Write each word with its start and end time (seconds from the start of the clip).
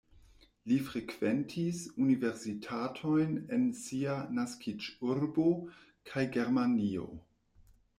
Li 0.69 0.77
frekventis 0.85 1.81
universitatojn 2.05 3.37
en 3.59 3.69
sia 3.83 4.19
naskiĝurbo 4.41 5.49
kaj 6.13 6.29
Germanio. 6.39 7.11